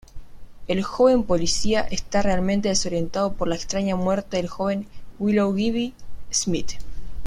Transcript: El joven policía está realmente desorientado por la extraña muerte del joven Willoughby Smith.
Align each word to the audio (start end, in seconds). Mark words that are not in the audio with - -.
El 0.67 0.81
joven 0.81 1.21
policía 1.25 1.81
está 1.81 2.23
realmente 2.23 2.69
desorientado 2.69 3.33
por 3.33 3.47
la 3.47 3.53
extraña 3.53 3.95
muerte 3.95 4.37
del 4.37 4.47
joven 4.47 4.87
Willoughby 5.19 5.93
Smith. 6.31 6.71